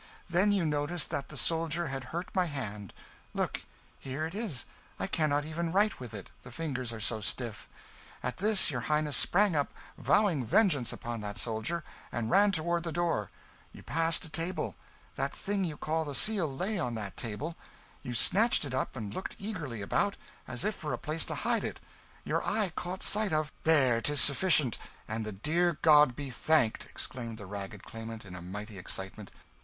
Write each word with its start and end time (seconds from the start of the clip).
Then 0.27 0.51
you 0.51 0.65
noticed 0.65 1.11
that 1.11 1.29
the 1.29 1.37
soldier 1.37 1.89
had 1.89 2.05
hurt 2.05 2.33
my 2.33 2.45
hand 2.45 2.91
look! 3.35 3.61
here 3.99 4.25
it 4.25 4.33
is, 4.33 4.65
I 4.99 5.05
cannot 5.05 5.43
yet 5.43 5.49
even 5.51 5.71
write 5.71 5.99
with 5.99 6.15
it, 6.15 6.31
the 6.41 6.51
fingers 6.51 6.91
are 6.91 6.99
so 6.99 7.21
stiff. 7.21 7.69
At 8.23 8.37
this 8.37 8.71
your 8.71 8.81
Highness 8.81 9.15
sprang 9.15 9.55
up, 9.55 9.71
vowing 9.99 10.43
vengeance 10.43 10.91
upon 10.91 11.21
that 11.21 11.37
soldier, 11.37 11.83
and 12.11 12.31
ran 12.31 12.51
towards 12.51 12.83
the 12.83 12.91
door 12.91 13.29
you 13.73 13.83
passed 13.83 14.25
a 14.25 14.29
table 14.29 14.75
that 15.17 15.35
thing 15.35 15.63
you 15.65 15.77
call 15.77 16.03
the 16.03 16.15
Seal 16.15 16.51
lay 16.51 16.79
on 16.79 16.95
that 16.95 17.15
table 17.15 17.55
you 18.01 18.15
snatched 18.15 18.65
it 18.65 18.73
up 18.73 18.95
and 18.95 19.13
looked 19.13 19.35
eagerly 19.37 19.83
about, 19.83 20.17
as 20.47 20.65
if 20.65 20.73
for 20.73 20.93
a 20.93 20.97
place 20.97 21.27
to 21.27 21.35
hide 21.35 21.63
it 21.63 21.79
your 22.23 22.43
eye 22.43 22.71
caught 22.75 23.03
sight 23.03 23.31
of" 23.33 23.51
"There, 23.65 24.01
'tis 24.01 24.19
sufficient! 24.19 24.79
and 25.07 25.27
the 25.27 25.31
good 25.31 25.79
God 25.83 26.15
be 26.15 26.31
thanked!" 26.31 26.87
exclaimed 26.87 27.37
the 27.37 27.45
ragged 27.45 27.83
claimant, 27.83 28.25
in 28.25 28.33
a 28.35 28.41
mighty 28.41 28.79
excitement. 28.79 29.29